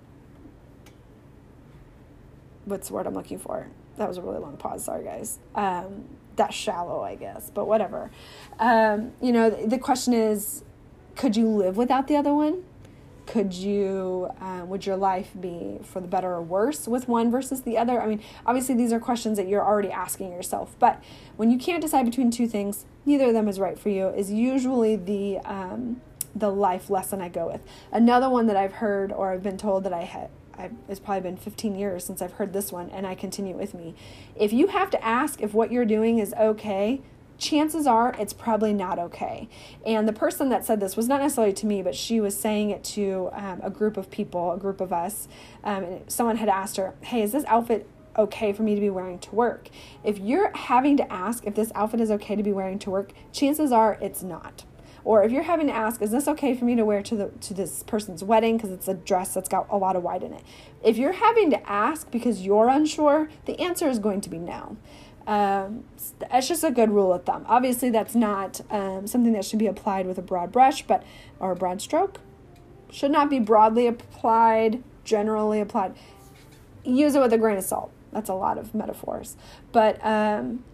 what's 2.64 2.88
the 2.88 2.94
word 2.94 3.06
I'm 3.06 3.14
looking 3.14 3.38
for? 3.38 3.68
That 3.98 4.08
was 4.08 4.16
a 4.16 4.22
really 4.22 4.38
long 4.38 4.56
pause. 4.56 4.84
Sorry, 4.84 5.04
guys. 5.04 5.38
Um, 5.54 6.04
that's 6.36 6.54
shallow, 6.54 7.02
I 7.02 7.14
guess, 7.14 7.50
but 7.54 7.66
whatever. 7.66 8.10
Um, 8.58 9.12
you 9.20 9.32
know, 9.32 9.50
the 9.50 9.78
question 9.78 10.14
is 10.14 10.64
could 11.16 11.36
you 11.36 11.48
live 11.48 11.76
without 11.76 12.08
the 12.08 12.16
other 12.16 12.34
one? 12.34 12.64
Could 13.26 13.54
you, 13.54 14.30
um, 14.40 14.68
would 14.68 14.84
your 14.84 14.96
life 14.96 15.30
be 15.40 15.78
for 15.84 16.00
the 16.00 16.08
better 16.08 16.32
or 16.32 16.42
worse 16.42 16.88
with 16.88 17.08
one 17.08 17.30
versus 17.30 17.62
the 17.62 17.78
other? 17.78 18.02
I 18.02 18.06
mean, 18.06 18.20
obviously, 18.44 18.74
these 18.74 18.92
are 18.92 18.98
questions 18.98 19.38
that 19.38 19.46
you're 19.46 19.64
already 19.64 19.90
asking 19.90 20.32
yourself, 20.32 20.74
but 20.78 21.02
when 21.36 21.50
you 21.50 21.58
can't 21.58 21.80
decide 21.80 22.04
between 22.04 22.30
two 22.30 22.48
things, 22.48 22.84
neither 23.06 23.26
of 23.26 23.32
them 23.32 23.48
is 23.48 23.60
right 23.60 23.78
for 23.78 23.90
you, 23.90 24.08
is 24.08 24.32
usually 24.32 24.96
the, 24.96 25.38
um, 25.44 26.00
the 26.34 26.50
life 26.50 26.90
lesson 26.90 27.20
I 27.20 27.28
go 27.28 27.46
with. 27.46 27.62
Another 27.92 28.28
one 28.28 28.46
that 28.48 28.56
I've 28.56 28.74
heard 28.74 29.12
or 29.12 29.32
I've 29.32 29.42
been 29.42 29.58
told 29.58 29.84
that 29.84 29.92
I 29.92 30.02
had 30.02 30.30
I've, 30.58 30.72
it's 30.88 31.00
probably 31.00 31.22
been 31.22 31.36
15 31.36 31.74
years 31.74 32.04
since 32.04 32.20
I've 32.20 32.32
heard 32.32 32.52
this 32.52 32.72
one, 32.72 32.90
and 32.90 33.06
I 33.06 33.14
continue 33.14 33.56
with 33.56 33.74
me. 33.74 33.94
If 34.36 34.52
you 34.52 34.68
have 34.68 34.90
to 34.90 35.04
ask 35.04 35.40
if 35.40 35.54
what 35.54 35.72
you're 35.72 35.84
doing 35.84 36.18
is 36.18 36.34
okay, 36.34 37.00
chances 37.42 37.86
are 37.86 38.14
it's 38.18 38.32
probably 38.32 38.72
not 38.72 38.98
okay. 38.98 39.48
And 39.84 40.08
the 40.08 40.12
person 40.12 40.48
that 40.50 40.64
said 40.64 40.80
this 40.80 40.96
was 40.96 41.08
not 41.08 41.20
necessarily 41.20 41.52
to 41.54 41.66
me, 41.66 41.82
but 41.82 41.94
she 41.94 42.20
was 42.20 42.38
saying 42.38 42.70
it 42.70 42.84
to 42.84 43.28
um, 43.32 43.60
a 43.62 43.70
group 43.70 43.96
of 43.96 44.10
people, 44.10 44.52
a 44.52 44.58
group 44.58 44.80
of 44.80 44.92
us. 44.92 45.28
Um, 45.64 45.84
and 45.84 46.10
someone 46.10 46.36
had 46.36 46.48
asked 46.48 46.76
her, 46.76 46.94
Hey, 47.02 47.22
is 47.22 47.32
this 47.32 47.44
outfit 47.46 47.88
okay 48.16 48.52
for 48.52 48.62
me 48.62 48.74
to 48.74 48.80
be 48.80 48.90
wearing 48.90 49.18
to 49.18 49.34
work? 49.34 49.68
If 50.04 50.18
you're 50.18 50.56
having 50.56 50.96
to 50.98 51.12
ask 51.12 51.44
if 51.44 51.54
this 51.54 51.72
outfit 51.74 52.00
is 52.00 52.10
okay 52.12 52.36
to 52.36 52.42
be 52.42 52.52
wearing 52.52 52.78
to 52.80 52.90
work, 52.90 53.12
chances 53.32 53.72
are 53.72 53.98
it's 54.00 54.22
not. 54.22 54.64
Or 55.04 55.24
if 55.24 55.32
you're 55.32 55.42
having 55.42 55.66
to 55.66 55.72
ask, 55.72 56.00
is 56.00 56.12
this 56.12 56.28
okay 56.28 56.54
for 56.54 56.64
me 56.64 56.76
to 56.76 56.84
wear 56.84 57.02
to 57.02 57.16
the 57.16 57.28
to 57.40 57.54
this 57.54 57.82
person's 57.82 58.22
wedding 58.22 58.56
because 58.56 58.70
it's 58.70 58.86
a 58.86 58.94
dress 58.94 59.34
that's 59.34 59.48
got 59.48 59.66
a 59.68 59.76
lot 59.76 59.96
of 59.96 60.04
white 60.04 60.22
in 60.22 60.32
it? 60.32 60.44
If 60.82 60.96
you're 60.96 61.12
having 61.12 61.50
to 61.50 61.68
ask 61.68 62.08
because 62.10 62.42
you're 62.42 62.68
unsure, 62.68 63.28
the 63.46 63.58
answer 63.60 63.88
is 63.88 63.98
going 63.98 64.20
to 64.20 64.30
be 64.30 64.38
no. 64.38 64.76
Um, 65.26 65.84
it's 66.30 66.48
just 66.48 66.64
a 66.64 66.70
good 66.70 66.90
rule 66.90 67.12
of 67.12 67.24
thumb. 67.24 67.44
Obviously, 67.48 67.90
that's 67.90 68.14
not 68.14 68.60
um, 68.70 69.06
something 69.06 69.32
that 69.32 69.44
should 69.44 69.58
be 69.58 69.66
applied 69.66 70.06
with 70.06 70.18
a 70.18 70.22
broad 70.22 70.52
brush, 70.52 70.82
but 70.82 71.02
or 71.38 71.52
a 71.52 71.56
broad 71.56 71.80
stroke 71.80 72.20
should 72.90 73.10
not 73.10 73.30
be 73.30 73.38
broadly 73.38 73.86
applied, 73.86 74.82
generally 75.04 75.60
applied. 75.60 75.94
Use 76.84 77.14
it 77.14 77.20
with 77.20 77.32
a 77.32 77.38
grain 77.38 77.56
of 77.56 77.64
salt. 77.64 77.90
That's 78.12 78.28
a 78.28 78.34
lot 78.34 78.58
of 78.58 78.74
metaphors. 78.74 79.36
But 79.72 80.04
um, 80.04 80.64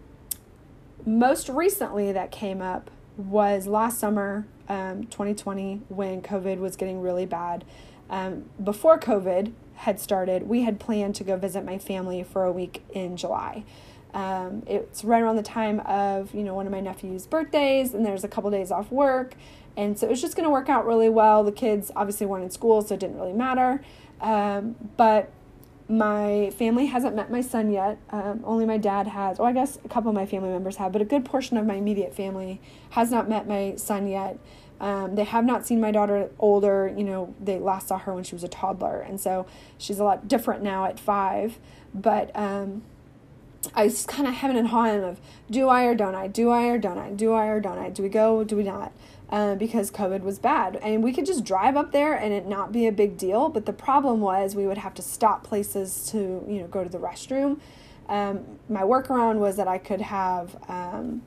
most 1.05 1.47
recently, 1.47 2.11
that 2.11 2.31
came 2.31 2.61
up 2.61 2.91
was 3.17 3.67
last 3.67 3.99
summer, 3.99 4.45
um, 4.67 5.05
2020, 5.05 5.81
when 5.89 6.21
COVID 6.21 6.59
was 6.59 6.75
getting 6.75 7.01
really 7.01 7.25
bad. 7.25 7.63
Um, 8.09 8.45
before 8.61 8.99
COVID 8.99 9.53
had 9.75 9.99
started, 9.99 10.43
we 10.43 10.63
had 10.63 10.79
planned 10.79 11.15
to 11.15 11.23
go 11.23 11.37
visit 11.37 11.63
my 11.63 11.77
family 11.77 12.23
for 12.23 12.43
a 12.43 12.51
week 12.51 12.83
in 12.93 13.15
July. 13.15 13.63
Um, 14.13 14.63
it's 14.65 15.03
right 15.03 15.21
around 15.21 15.35
the 15.35 15.43
time 15.43 15.81
of 15.81 16.33
you 16.33 16.43
know 16.43 16.53
one 16.53 16.65
of 16.65 16.71
my 16.71 16.81
nephew's 16.81 17.27
birthdays, 17.27 17.93
and 17.93 18.05
there's 18.05 18.23
a 18.23 18.27
couple 18.27 18.49
days 18.51 18.71
off 18.71 18.91
work, 18.91 19.35
and 19.77 19.97
so 19.97 20.07
it 20.07 20.09
was 20.09 20.21
just 20.21 20.35
going 20.35 20.45
to 20.45 20.51
work 20.51 20.69
out 20.69 20.85
really 20.85 21.09
well. 21.09 21.43
The 21.43 21.51
kids 21.51 21.91
obviously 21.95 22.25
weren't 22.25 22.43
in 22.43 22.51
school, 22.51 22.81
so 22.81 22.95
it 22.95 22.99
didn't 22.99 23.17
really 23.17 23.33
matter. 23.33 23.81
Um, 24.21 24.75
but 24.97 25.31
my 25.87 26.51
family 26.51 26.85
hasn't 26.85 27.15
met 27.15 27.31
my 27.31 27.41
son 27.41 27.71
yet. 27.71 27.97
Um, 28.11 28.41
only 28.43 28.65
my 28.65 28.77
dad 28.77 29.07
has. 29.07 29.39
Well, 29.39 29.47
I 29.47 29.53
guess 29.53 29.79
a 29.83 29.89
couple 29.89 30.09
of 30.09 30.15
my 30.15 30.25
family 30.25 30.49
members 30.49 30.77
have, 30.77 30.91
but 30.91 31.01
a 31.01 31.05
good 31.05 31.25
portion 31.25 31.57
of 31.57 31.65
my 31.65 31.75
immediate 31.75 32.15
family 32.15 32.61
has 32.91 33.09
not 33.09 33.27
met 33.27 33.47
my 33.47 33.75
son 33.75 34.07
yet. 34.07 34.37
Um, 34.79 35.15
they 35.15 35.23
have 35.23 35.45
not 35.45 35.65
seen 35.65 35.81
my 35.81 35.91
daughter 35.91 36.29
older. 36.39 36.93
You 36.95 37.03
know, 37.03 37.35
they 37.41 37.59
last 37.59 37.87
saw 37.87 37.97
her 37.97 38.13
when 38.13 38.23
she 38.23 38.35
was 38.35 38.43
a 38.43 38.47
toddler, 38.47 39.01
and 39.01 39.19
so 39.19 39.45
she's 39.77 39.99
a 39.99 40.03
lot 40.03 40.27
different 40.27 40.63
now 40.63 40.85
at 40.85 40.99
five. 40.99 41.57
But 41.93 42.31
um, 42.35 42.83
I 43.73 43.85
was 43.85 44.05
kind 44.05 44.27
of 44.27 44.33
having 44.35 44.57
and 44.57 44.67
hawing 44.69 45.03
of 45.03 45.19
do 45.49 45.67
I 45.67 45.83
or 45.85 45.95
don't 45.95 46.15
I, 46.15 46.27
do 46.27 46.49
I 46.49 46.67
or 46.67 46.77
don't 46.77 46.97
I, 46.97 47.11
do 47.11 47.33
I 47.33 47.47
or 47.47 47.59
don't 47.59 47.77
I, 47.77 47.89
do 47.89 48.03
we 48.03 48.09
go, 48.09 48.43
do 48.43 48.55
we 48.55 48.63
not? 48.63 48.91
Uh, 49.29 49.53
because 49.55 49.91
COVID 49.91 50.21
was 50.21 50.39
bad. 50.39 50.77
And 50.81 51.03
we 51.03 51.13
could 51.13 51.25
just 51.25 51.43
drive 51.43 51.77
up 51.77 51.91
there 51.91 52.15
and 52.15 52.33
it 52.33 52.47
not 52.47 52.71
be 52.71 52.87
a 52.87 52.91
big 52.91 53.17
deal. 53.17 53.49
But 53.49 53.65
the 53.67 53.73
problem 53.73 54.21
was 54.21 54.55
we 54.55 54.65
would 54.65 54.79
have 54.79 54.95
to 54.95 55.01
stop 55.01 55.43
places 55.43 56.09
to, 56.11 56.43
you 56.47 56.61
know, 56.61 56.67
go 56.67 56.83
to 56.83 56.89
the 56.89 56.97
restroom. 56.97 57.59
Um, 58.07 58.43
my 58.67 58.81
workaround 58.81 59.35
was 59.35 59.55
that 59.57 59.67
I 59.67 59.77
could 59.77 60.01
have, 60.01 60.57
um, 60.67 61.21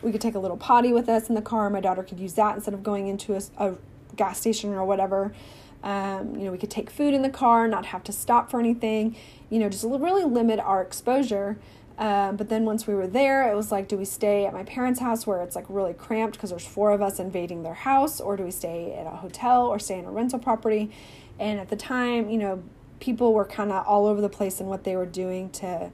we 0.00 0.10
could 0.10 0.22
take 0.22 0.34
a 0.34 0.38
little 0.38 0.56
potty 0.56 0.92
with 0.92 1.08
us 1.08 1.28
in 1.28 1.34
the 1.34 1.42
car. 1.42 1.68
My 1.68 1.80
daughter 1.80 2.02
could 2.02 2.18
use 2.18 2.32
that 2.34 2.54
instead 2.54 2.72
of 2.72 2.82
going 2.82 3.08
into 3.08 3.34
a, 3.34 3.42
a 3.58 3.74
gas 4.16 4.40
station 4.40 4.72
or 4.72 4.84
whatever. 4.86 5.34
Um, 5.84 6.34
you 6.34 6.46
know, 6.46 6.50
we 6.50 6.56
could 6.56 6.70
take 6.70 6.90
food 6.90 7.12
in 7.12 7.20
the 7.20 7.28
car, 7.28 7.68
not 7.68 7.84
have 7.86 8.02
to 8.04 8.12
stop 8.12 8.50
for 8.50 8.58
anything, 8.58 9.14
you 9.50 9.58
know, 9.58 9.68
just 9.68 9.84
really 9.84 10.24
limit 10.24 10.58
our 10.58 10.80
exposure. 10.80 11.58
Um, 11.98 12.36
but 12.36 12.48
then 12.48 12.64
once 12.64 12.86
we 12.86 12.94
were 12.94 13.06
there, 13.06 13.52
it 13.52 13.54
was 13.54 13.70
like, 13.70 13.86
do 13.86 13.96
we 13.98 14.06
stay 14.06 14.46
at 14.46 14.54
my 14.54 14.64
parents' 14.64 14.98
house 14.98 15.26
where 15.26 15.42
it's 15.42 15.54
like 15.54 15.66
really 15.68 15.92
cramped 15.92 16.36
because 16.36 16.50
there's 16.50 16.66
four 16.66 16.92
of 16.92 17.02
us 17.02 17.20
invading 17.20 17.62
their 17.62 17.74
house, 17.74 18.18
or 18.18 18.36
do 18.36 18.44
we 18.44 18.50
stay 18.50 18.94
at 18.94 19.06
a 19.06 19.16
hotel 19.16 19.66
or 19.66 19.78
stay 19.78 19.98
in 19.98 20.06
a 20.06 20.10
rental 20.10 20.38
property? 20.38 20.90
And 21.38 21.60
at 21.60 21.68
the 21.68 21.76
time, 21.76 22.30
you 22.30 22.38
know, 22.38 22.62
people 22.98 23.34
were 23.34 23.44
kind 23.44 23.70
of 23.70 23.86
all 23.86 24.06
over 24.06 24.22
the 24.22 24.30
place 24.30 24.60
in 24.60 24.66
what 24.66 24.84
they 24.84 24.96
were 24.96 25.06
doing 25.06 25.50
to 25.50 25.92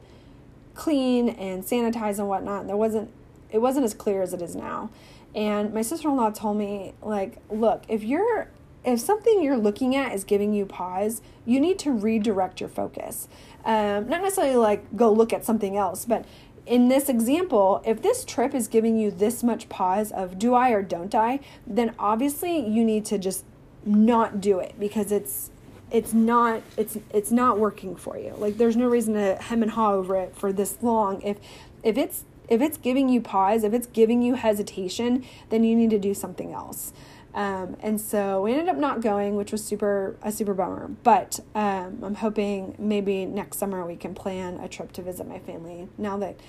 clean 0.74 1.30
and 1.30 1.64
sanitize 1.64 2.20
and 2.20 2.28
whatnot. 2.28 2.60
And 2.60 2.68
there 2.68 2.76
wasn't, 2.76 3.10
it 3.50 3.58
wasn't 3.58 3.84
as 3.84 3.92
clear 3.92 4.22
as 4.22 4.32
it 4.32 4.40
is 4.40 4.54
now. 4.54 4.88
And 5.34 5.74
my 5.74 5.82
sister 5.82 6.08
in 6.08 6.16
law 6.16 6.30
told 6.30 6.56
me, 6.56 6.94
like, 7.02 7.38
look, 7.50 7.82
if 7.88 8.04
you're 8.04 8.48
if 8.84 9.00
something 9.00 9.42
you're 9.42 9.58
looking 9.58 9.94
at 9.94 10.14
is 10.14 10.24
giving 10.24 10.54
you 10.54 10.64
pause, 10.66 11.20
you 11.44 11.60
need 11.60 11.78
to 11.80 11.92
redirect 11.92 12.60
your 12.60 12.68
focus. 12.68 13.28
Um, 13.64 14.08
not 14.08 14.22
necessarily 14.22 14.56
like 14.56 14.96
go 14.96 15.12
look 15.12 15.32
at 15.32 15.44
something 15.44 15.76
else, 15.76 16.04
but 16.04 16.24
in 16.66 16.88
this 16.88 17.08
example, 17.08 17.82
if 17.84 18.00
this 18.02 18.24
trip 18.24 18.54
is 18.54 18.68
giving 18.68 18.96
you 18.96 19.10
this 19.10 19.42
much 19.42 19.68
pause 19.68 20.12
of 20.12 20.38
do 20.38 20.54
I 20.54 20.70
or 20.70 20.82
don't 20.82 21.14
I, 21.14 21.40
then 21.66 21.94
obviously 21.98 22.58
you 22.58 22.84
need 22.84 23.04
to 23.06 23.18
just 23.18 23.44
not 23.84 24.40
do 24.40 24.60
it 24.60 24.78
because 24.78 25.10
it's 25.10 25.50
it's 25.90 26.12
not 26.12 26.62
it's 26.76 26.96
it's 27.12 27.32
not 27.32 27.58
working 27.58 27.96
for 27.96 28.16
you. 28.16 28.34
Like 28.36 28.56
there's 28.56 28.76
no 28.76 28.88
reason 28.88 29.14
to 29.14 29.36
hem 29.36 29.62
and 29.62 29.72
haw 29.72 29.92
over 29.94 30.16
it 30.16 30.36
for 30.36 30.52
this 30.52 30.78
long. 30.82 31.20
If 31.22 31.38
if 31.82 31.98
it's 31.98 32.24
if 32.48 32.60
it's 32.60 32.76
giving 32.76 33.08
you 33.08 33.20
pause, 33.20 33.64
if 33.64 33.72
it's 33.72 33.86
giving 33.86 34.22
you 34.22 34.34
hesitation, 34.34 35.24
then 35.50 35.64
you 35.64 35.76
need 35.76 35.90
to 35.90 35.98
do 35.98 36.14
something 36.14 36.52
else. 36.52 36.92
Um, 37.32 37.76
and 37.80 38.00
so 38.00 38.42
we 38.42 38.52
ended 38.52 38.68
up 38.68 38.76
not 38.76 39.00
going, 39.00 39.36
which 39.36 39.52
was 39.52 39.62
super 39.62 40.16
a 40.22 40.32
super 40.32 40.54
bummer. 40.54 40.88
But 41.02 41.40
um, 41.54 42.00
I'm 42.02 42.16
hoping 42.16 42.74
maybe 42.78 43.24
next 43.26 43.58
summer 43.58 43.86
we 43.86 43.96
can 43.96 44.14
plan 44.14 44.58
a 44.60 44.68
trip 44.68 44.92
to 44.92 45.02
visit 45.02 45.26
my 45.28 45.38
family. 45.38 45.88
Now 45.96 46.16
that 46.18 46.40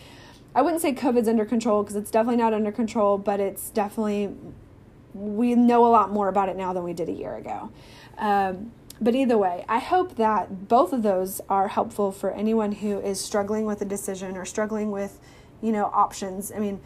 I 0.55 0.61
wouldn't 0.61 0.81
say 0.81 0.93
COVID's 0.93 1.27
under 1.27 1.45
control 1.45 1.83
because 1.83 1.95
it's 1.95 2.11
definitely 2.11 2.37
not 2.37 2.53
under 2.53 2.71
control, 2.71 3.17
but 3.17 3.39
it's 3.39 3.69
definitely 3.69 4.35
we 5.13 5.55
know 5.55 5.85
a 5.85 5.89
lot 5.89 6.11
more 6.11 6.29
about 6.29 6.49
it 6.49 6.55
now 6.55 6.73
than 6.73 6.83
we 6.83 6.93
did 6.93 7.09
a 7.09 7.13
year 7.13 7.35
ago. 7.35 7.71
Um, 8.17 8.71
but 8.99 9.15
either 9.15 9.37
way, 9.37 9.65
I 9.67 9.79
hope 9.79 10.15
that 10.15 10.67
both 10.67 10.93
of 10.93 11.03
those 11.03 11.41
are 11.49 11.67
helpful 11.67 12.11
for 12.11 12.31
anyone 12.31 12.71
who 12.71 12.99
is 12.99 13.19
struggling 13.19 13.65
with 13.65 13.81
a 13.81 13.85
decision 13.85 14.37
or 14.37 14.45
struggling 14.45 14.91
with, 14.91 15.19
you 15.61 15.71
know, 15.71 15.85
options. 15.85 16.51
I 16.51 16.59
mean 16.59 16.81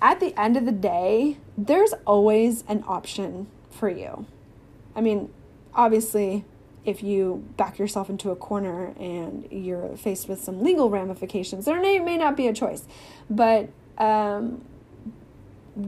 at 0.00 0.20
the 0.20 0.38
end 0.38 0.56
of 0.56 0.64
the 0.64 0.72
day, 0.72 1.38
there's 1.56 1.92
always 2.06 2.64
an 2.68 2.84
option 2.86 3.46
for 3.70 3.88
you. 3.88 4.26
I 4.94 5.00
mean, 5.00 5.32
obviously, 5.74 6.44
if 6.84 7.02
you 7.02 7.44
back 7.56 7.78
yourself 7.78 8.10
into 8.10 8.30
a 8.30 8.36
corner 8.36 8.94
and 8.98 9.48
you're 9.50 9.96
faced 9.96 10.28
with 10.28 10.42
some 10.42 10.62
legal 10.62 10.90
ramifications, 10.90 11.64
there 11.64 11.80
may, 11.80 11.98
may 11.98 12.16
not 12.16 12.36
be 12.36 12.46
a 12.46 12.52
choice. 12.52 12.84
But 13.30 13.70
um, 13.98 14.64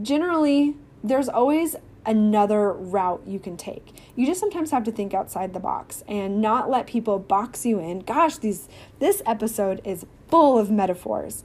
generally, 0.02 0.74
there's 1.04 1.28
always 1.28 1.76
another 2.06 2.72
route 2.72 3.22
you 3.26 3.38
can 3.38 3.56
take. 3.56 3.92
You 4.14 4.26
just 4.26 4.40
sometimes 4.40 4.70
have 4.70 4.84
to 4.84 4.92
think 4.92 5.12
outside 5.12 5.52
the 5.52 5.60
box 5.60 6.04
and 6.08 6.40
not 6.40 6.70
let 6.70 6.86
people 6.86 7.18
box 7.18 7.66
you 7.66 7.78
in. 7.78 8.00
Gosh, 8.00 8.38
these 8.38 8.68
this 9.00 9.22
episode 9.26 9.80
is 9.84 10.06
full 10.28 10.58
of 10.58 10.70
metaphors. 10.70 11.44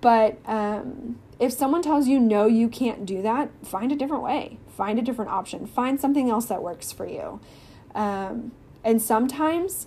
But 0.00 0.38
um, 0.46 1.18
if 1.40 1.52
someone 1.52 1.82
tells 1.82 2.08
you 2.08 2.18
no, 2.18 2.46
you 2.46 2.68
can't 2.68 3.06
do 3.06 3.22
that, 3.22 3.50
find 3.64 3.92
a 3.92 3.96
different 3.96 4.22
way, 4.22 4.58
find 4.76 4.98
a 4.98 5.02
different 5.02 5.30
option, 5.30 5.66
find 5.66 6.00
something 6.00 6.28
else 6.30 6.46
that 6.46 6.62
works 6.62 6.90
for 6.90 7.06
you. 7.06 7.40
Um, 7.94 8.52
and 8.84 9.00
sometimes, 9.00 9.86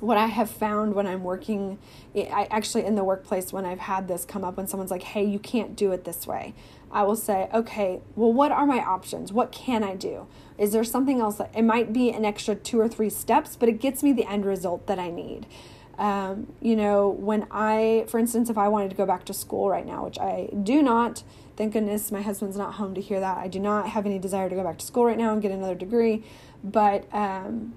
what 0.00 0.16
I 0.16 0.26
have 0.26 0.50
found 0.50 0.94
when 0.94 1.06
I'm 1.06 1.24
working, 1.24 1.78
I 2.14 2.46
actually 2.50 2.84
in 2.84 2.94
the 2.94 3.04
workplace, 3.04 3.52
when 3.52 3.64
I've 3.64 3.80
had 3.80 4.08
this 4.08 4.24
come 4.24 4.44
up, 4.44 4.56
when 4.56 4.66
someone's 4.66 4.90
like, 4.90 5.02
hey, 5.02 5.24
you 5.24 5.38
can't 5.38 5.76
do 5.76 5.92
it 5.92 6.04
this 6.04 6.26
way, 6.26 6.54
I 6.90 7.02
will 7.02 7.16
say, 7.16 7.48
okay, 7.52 8.00
well, 8.16 8.32
what 8.32 8.52
are 8.52 8.64
my 8.64 8.78
options? 8.78 9.32
What 9.32 9.52
can 9.52 9.82
I 9.82 9.96
do? 9.96 10.26
Is 10.56 10.72
there 10.72 10.84
something 10.84 11.20
else 11.20 11.36
that 11.36 11.50
it 11.54 11.62
might 11.62 11.92
be 11.92 12.10
an 12.10 12.24
extra 12.24 12.54
two 12.54 12.80
or 12.80 12.88
three 12.88 13.10
steps, 13.10 13.56
but 13.56 13.68
it 13.68 13.80
gets 13.80 14.02
me 14.02 14.12
the 14.12 14.24
end 14.24 14.46
result 14.46 14.86
that 14.86 14.98
I 14.98 15.10
need? 15.10 15.46
Um, 15.98 16.52
you 16.62 16.76
know, 16.76 17.08
when 17.08 17.48
I, 17.50 18.04
for 18.08 18.18
instance, 18.18 18.48
if 18.48 18.56
I 18.56 18.68
wanted 18.68 18.90
to 18.90 18.96
go 18.96 19.04
back 19.04 19.24
to 19.24 19.34
school 19.34 19.68
right 19.68 19.84
now, 19.84 20.04
which 20.04 20.18
I 20.18 20.48
do 20.62 20.80
not, 20.80 21.24
thank 21.56 21.72
goodness 21.72 22.12
my 22.12 22.22
husband's 22.22 22.56
not 22.56 22.74
home 22.74 22.94
to 22.94 23.00
hear 23.00 23.18
that. 23.18 23.38
I 23.38 23.48
do 23.48 23.58
not 23.58 23.88
have 23.88 24.06
any 24.06 24.20
desire 24.20 24.48
to 24.48 24.54
go 24.54 24.62
back 24.62 24.78
to 24.78 24.86
school 24.86 25.04
right 25.04 25.18
now 25.18 25.32
and 25.32 25.42
get 25.42 25.50
another 25.50 25.74
degree. 25.74 26.22
But 26.62 27.12
um, 27.12 27.74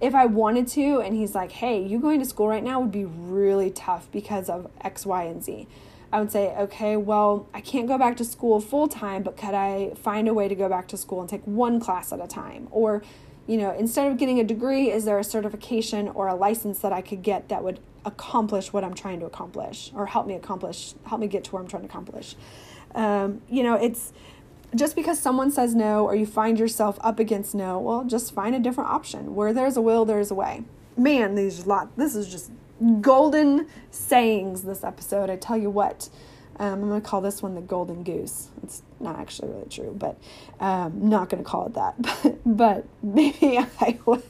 if 0.00 0.14
I 0.14 0.26
wanted 0.26 0.66
to, 0.68 1.00
and 1.00 1.14
he's 1.14 1.34
like, 1.34 1.52
hey, 1.52 1.80
you 1.80 2.00
going 2.00 2.18
to 2.18 2.24
school 2.24 2.48
right 2.48 2.64
now 2.64 2.80
would 2.80 2.92
be 2.92 3.04
really 3.04 3.70
tough 3.70 4.10
because 4.10 4.48
of 4.48 4.68
X, 4.80 5.06
Y, 5.06 5.22
and 5.24 5.44
Z. 5.44 5.68
I 6.12 6.18
would 6.18 6.32
say, 6.32 6.48
okay, 6.56 6.96
well, 6.96 7.46
I 7.54 7.60
can't 7.60 7.86
go 7.86 7.96
back 7.96 8.16
to 8.16 8.24
school 8.24 8.60
full 8.60 8.88
time, 8.88 9.22
but 9.22 9.36
could 9.36 9.54
I 9.54 9.94
find 9.94 10.26
a 10.26 10.34
way 10.34 10.48
to 10.48 10.56
go 10.56 10.68
back 10.68 10.88
to 10.88 10.96
school 10.96 11.20
and 11.20 11.28
take 11.28 11.44
one 11.44 11.78
class 11.78 12.12
at 12.12 12.20
a 12.20 12.26
time? 12.26 12.66
Or 12.72 13.02
you 13.50 13.56
know, 13.56 13.72
instead 13.76 14.06
of 14.06 14.16
getting 14.16 14.38
a 14.38 14.44
degree, 14.44 14.92
is 14.92 15.04
there 15.04 15.18
a 15.18 15.24
certification 15.24 16.06
or 16.10 16.28
a 16.28 16.36
license 16.36 16.78
that 16.78 16.92
I 16.92 17.02
could 17.02 17.20
get 17.20 17.48
that 17.48 17.64
would 17.64 17.80
accomplish 18.04 18.72
what 18.72 18.84
I'm 18.84 18.94
trying 18.94 19.18
to 19.18 19.26
accomplish 19.26 19.90
or 19.92 20.06
help 20.06 20.28
me 20.28 20.34
accomplish, 20.34 20.94
help 21.04 21.20
me 21.20 21.26
get 21.26 21.42
to 21.44 21.50
where 21.50 21.60
I'm 21.60 21.66
trying 21.66 21.82
to 21.82 21.88
accomplish? 21.88 22.36
Um, 22.94 23.42
you 23.48 23.64
know, 23.64 23.74
it's 23.74 24.12
just 24.76 24.94
because 24.94 25.18
someone 25.18 25.50
says 25.50 25.74
no 25.74 26.04
or 26.04 26.14
you 26.14 26.26
find 26.26 26.60
yourself 26.60 26.96
up 27.00 27.18
against 27.18 27.52
no, 27.52 27.80
well, 27.80 28.04
just 28.04 28.32
find 28.32 28.54
a 28.54 28.60
different 28.60 28.88
option. 28.88 29.34
Where 29.34 29.52
there's 29.52 29.76
a 29.76 29.80
will, 29.80 30.04
there's 30.04 30.30
a 30.30 30.34
way. 30.36 30.62
Man, 30.96 31.34
these 31.34 31.66
lot. 31.66 31.96
This 31.96 32.14
is 32.14 32.30
just 32.30 32.52
golden 33.00 33.66
sayings. 33.90 34.62
This 34.62 34.84
episode, 34.84 35.28
I 35.28 35.34
tell 35.34 35.56
you 35.56 35.70
what. 35.70 36.08
Um, 36.60 36.74
I'm 36.74 36.88
going 36.90 37.00
to 37.00 37.08
call 37.08 37.22
this 37.22 37.42
one 37.42 37.54
the 37.54 37.62
golden 37.62 38.02
goose. 38.02 38.48
It's 38.62 38.82
not 39.00 39.18
actually 39.18 39.48
really 39.48 39.68
true, 39.70 39.94
but 39.96 40.18
um, 40.60 41.08
not 41.08 41.30
going 41.30 41.42
to 41.42 41.48
call 41.48 41.66
it 41.66 41.74
that. 41.74 42.36
But, 42.44 42.84
maybe 43.02 43.58
I 43.80 43.98
will. 44.04 44.22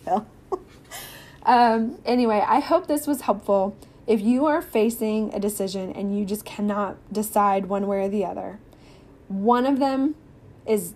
um, 1.43 1.99
anyway, 2.05 2.45
I 2.47 2.61
hope 2.61 2.87
this 2.87 3.09
was 3.09 3.23
helpful. 3.23 3.77
If 4.07 4.21
you 4.21 4.47
are 4.47 4.63
facing 4.63 5.35
a 5.35 5.41
decision 5.41 5.91
and 5.93 6.17
you 6.17 6.25
just 6.25 6.45
cannot 6.45 6.97
decide 7.13 7.67
one 7.67 7.89
way 7.89 8.05
or 8.05 8.09
the 8.09 8.25
other, 8.25 8.61
one 9.27 9.67
of 9.67 9.81
them 9.81 10.15
is 10.67 10.95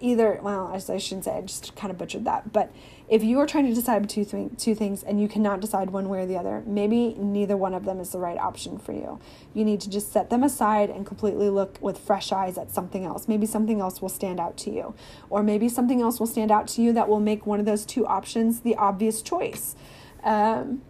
either, 0.00 0.38
well, 0.42 0.68
I 0.72 0.98
shouldn't 0.98 1.24
say, 1.24 1.36
I 1.36 1.40
just 1.42 1.74
kind 1.76 1.90
of 1.90 1.98
butchered 1.98 2.24
that, 2.24 2.52
but 2.52 2.72
if 3.08 3.22
you 3.22 3.38
are 3.38 3.46
trying 3.46 3.66
to 3.66 3.74
decide 3.74 4.08
two, 4.08 4.24
th- 4.24 4.50
two 4.58 4.74
things 4.74 5.02
and 5.02 5.20
you 5.20 5.28
cannot 5.28 5.60
decide 5.60 5.90
one 5.90 6.08
way 6.08 6.20
or 6.20 6.26
the 6.26 6.36
other, 6.36 6.62
maybe 6.66 7.14
neither 7.14 7.56
one 7.56 7.72
of 7.72 7.84
them 7.84 8.00
is 8.00 8.10
the 8.10 8.18
right 8.18 8.38
option 8.38 8.78
for 8.78 8.92
you. 8.92 9.20
You 9.54 9.64
need 9.64 9.80
to 9.82 9.90
just 9.90 10.12
set 10.12 10.28
them 10.28 10.42
aside 10.42 10.90
and 10.90 11.06
completely 11.06 11.48
look 11.48 11.78
with 11.80 11.98
fresh 11.98 12.32
eyes 12.32 12.58
at 12.58 12.72
something 12.72 13.04
else. 13.04 13.28
Maybe 13.28 13.46
something 13.46 13.80
else 13.80 14.02
will 14.02 14.08
stand 14.08 14.40
out 14.40 14.56
to 14.58 14.70
you, 14.70 14.94
or 15.30 15.42
maybe 15.42 15.68
something 15.68 16.00
else 16.00 16.18
will 16.18 16.26
stand 16.26 16.50
out 16.50 16.66
to 16.68 16.82
you 16.82 16.92
that 16.94 17.08
will 17.08 17.20
make 17.20 17.46
one 17.46 17.60
of 17.60 17.66
those 17.66 17.86
two 17.86 18.06
options 18.06 18.60
the 18.60 18.74
obvious 18.74 19.22
choice. 19.22 19.76
Um, 20.24 20.82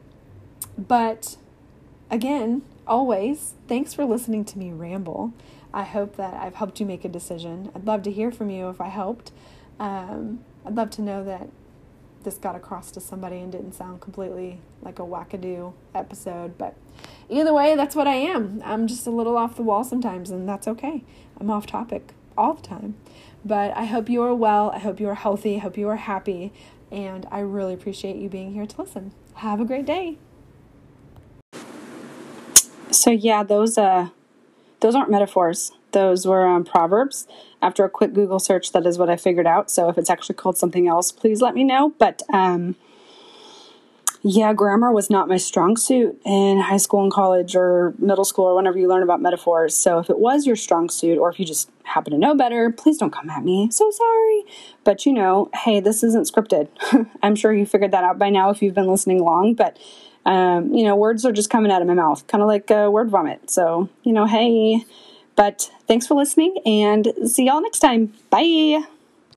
but 0.78 1.36
again, 2.10 2.62
always, 2.86 3.54
thanks 3.68 3.92
for 3.92 4.04
listening 4.04 4.44
to 4.46 4.58
me 4.58 4.72
ramble. 4.72 5.34
I 5.72 5.84
hope 5.84 6.16
that 6.16 6.34
I've 6.34 6.54
helped 6.54 6.80
you 6.80 6.86
make 6.86 7.04
a 7.04 7.08
decision. 7.08 7.70
I'd 7.74 7.86
love 7.86 8.02
to 8.04 8.10
hear 8.10 8.30
from 8.30 8.50
you 8.50 8.68
if 8.68 8.80
I 8.80 8.88
helped. 8.88 9.32
Um, 9.78 10.40
I'd 10.64 10.74
love 10.74 10.90
to 10.90 11.02
know 11.02 11.24
that 11.24 11.48
this 12.22 12.38
got 12.38 12.56
across 12.56 12.90
to 12.90 13.00
somebody 13.00 13.38
and 13.38 13.52
didn't 13.52 13.72
sound 13.72 14.00
completely 14.00 14.60
like 14.82 14.98
a 14.98 15.02
wackadoo 15.02 15.72
episode. 15.94 16.58
But 16.58 16.74
either 17.28 17.54
way, 17.54 17.76
that's 17.76 17.94
what 17.94 18.06
I 18.08 18.14
am. 18.14 18.60
I'm 18.64 18.86
just 18.86 19.06
a 19.06 19.10
little 19.10 19.36
off 19.36 19.56
the 19.56 19.62
wall 19.62 19.84
sometimes, 19.84 20.30
and 20.30 20.48
that's 20.48 20.66
okay. 20.66 21.04
I'm 21.40 21.50
off 21.50 21.66
topic 21.66 22.12
all 22.36 22.54
the 22.54 22.62
time. 22.62 22.96
But 23.44 23.76
I 23.76 23.84
hope 23.84 24.08
you 24.08 24.22
are 24.22 24.34
well. 24.34 24.70
I 24.70 24.78
hope 24.78 24.98
you 24.98 25.08
are 25.08 25.14
healthy. 25.14 25.56
I 25.56 25.58
hope 25.60 25.78
you 25.78 25.88
are 25.88 25.96
happy. 25.96 26.52
And 26.90 27.26
I 27.30 27.40
really 27.40 27.74
appreciate 27.74 28.16
you 28.16 28.28
being 28.28 28.52
here 28.52 28.66
to 28.66 28.82
listen. 28.82 29.12
Have 29.34 29.60
a 29.60 29.64
great 29.64 29.86
day. 29.86 30.18
So 32.90 33.10
yeah, 33.10 33.42
those 33.42 33.78
uh 33.78 34.08
those 34.80 34.94
aren't 34.94 35.10
metaphors. 35.10 35.72
Those 35.92 36.26
were 36.26 36.46
um, 36.46 36.64
proverbs 36.64 37.26
after 37.62 37.84
a 37.84 37.90
quick 37.90 38.12
Google 38.12 38.38
search, 38.38 38.72
that 38.72 38.86
is 38.86 38.98
what 38.98 39.10
I 39.10 39.16
figured 39.16 39.46
out. 39.46 39.70
So 39.70 39.88
if 39.88 39.98
it's 39.98 40.10
actually 40.10 40.36
called 40.36 40.58
something 40.58 40.86
else, 40.86 41.10
please 41.10 41.40
let 41.40 41.54
me 41.54 41.64
know. 41.64 41.94
But 41.98 42.22
um, 42.32 42.76
yeah, 44.22 44.52
grammar 44.52 44.92
was 44.92 45.10
not 45.10 45.28
my 45.28 45.36
strong 45.36 45.76
suit 45.76 46.20
in 46.24 46.60
high 46.60 46.76
school 46.76 47.02
and 47.02 47.12
college 47.12 47.56
or 47.56 47.94
middle 47.98 48.24
school 48.24 48.44
or 48.44 48.54
whenever 48.54 48.78
you 48.78 48.88
learn 48.88 49.02
about 49.02 49.20
metaphors. 49.20 49.74
So 49.74 49.98
if 49.98 50.10
it 50.10 50.18
was 50.18 50.46
your 50.46 50.56
strong 50.56 50.88
suit 50.88 51.18
or 51.18 51.30
if 51.30 51.40
you 51.40 51.46
just 51.46 51.70
happen 51.84 52.12
to 52.12 52.18
know 52.18 52.34
better, 52.34 52.70
please 52.70 52.98
don't 52.98 53.12
come 53.12 53.30
at 53.30 53.44
me. 53.44 53.68
So 53.70 53.90
sorry. 53.90 54.44
But 54.84 55.06
you 55.06 55.12
know, 55.12 55.50
hey, 55.64 55.80
this 55.80 56.02
isn't 56.02 56.30
scripted. 56.30 56.68
I'm 57.22 57.36
sure 57.36 57.52
you 57.52 57.66
figured 57.66 57.92
that 57.92 58.04
out 58.04 58.18
by 58.18 58.30
now 58.30 58.50
if 58.50 58.62
you've 58.62 58.74
been 58.74 58.88
listening 58.88 59.22
long. 59.22 59.54
But 59.54 59.78
um, 60.26 60.74
you 60.74 60.84
know, 60.84 60.96
words 60.96 61.24
are 61.24 61.32
just 61.32 61.50
coming 61.50 61.72
out 61.72 61.80
of 61.80 61.88
my 61.88 61.94
mouth, 61.94 62.26
kind 62.26 62.42
of 62.42 62.48
like 62.48 62.70
a 62.70 62.90
word 62.90 63.08
vomit. 63.10 63.48
So, 63.50 63.88
you 64.02 64.12
know, 64.12 64.26
hey, 64.26 64.84
but 65.36 65.70
thanks 65.86 66.06
for 66.06 66.14
listening 66.14 66.58
and 66.66 67.08
see 67.24 67.46
y'all 67.46 67.62
next 67.62 67.78
time. 67.78 68.12
Bye. 68.28 68.84